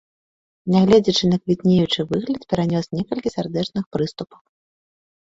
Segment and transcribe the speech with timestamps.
[0.75, 4.41] Нягледзячы на квітнеючы выгляд, перанёс некалькі сардэчных прыступаў.